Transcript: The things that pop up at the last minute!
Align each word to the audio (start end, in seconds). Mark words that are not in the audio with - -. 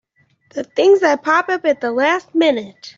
The 0.55 0.63
things 0.63 1.01
that 1.01 1.21
pop 1.21 1.47
up 1.49 1.63
at 1.63 1.79
the 1.79 1.91
last 1.91 2.33
minute! 2.33 2.89